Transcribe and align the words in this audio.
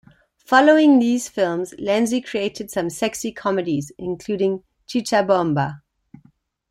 Following 0.47 0.97
these 0.97 1.29
films, 1.29 1.75
Lenzi 1.77 2.21
created 2.25 2.71
some 2.71 2.89
sexy 2.89 3.31
comedies, 3.31 3.91
including 3.99 4.63
"Cicciabomba". 4.87 5.81